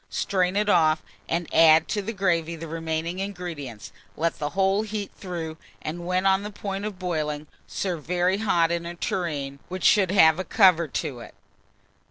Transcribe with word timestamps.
Strain 0.09 0.55
it 0.55 0.67
off, 0.67 1.03
and 1.29 1.47
add 1.53 1.87
to 1.89 2.01
the 2.01 2.11
gravy 2.11 2.55
the 2.55 2.67
remaining 2.67 3.19
ingredients; 3.19 3.91
let 4.17 4.39
the 4.39 4.49
whole 4.57 4.81
heat 4.81 5.11
through, 5.15 5.57
and, 5.79 6.07
when 6.07 6.25
on 6.25 6.41
the 6.41 6.49
point 6.49 6.85
of 6.85 6.97
boiling, 6.97 7.45
serve 7.67 8.03
very 8.03 8.39
hot 8.39 8.71
in 8.71 8.87
a 8.87 8.95
tureen 8.95 9.59
which 9.69 9.83
should 9.83 10.09
have 10.09 10.39
a 10.39 10.43
cover 10.43 10.87
to 10.87 11.19
it. 11.19 11.35